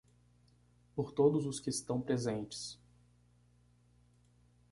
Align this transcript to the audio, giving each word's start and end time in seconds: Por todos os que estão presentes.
Por 0.95 1.11
todos 1.11 1.45
os 1.45 1.59
que 1.59 1.69
estão 1.69 2.01
presentes. 2.01 2.79